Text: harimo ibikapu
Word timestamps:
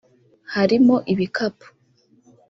harimo 0.53 0.95
ibikapu 1.11 1.65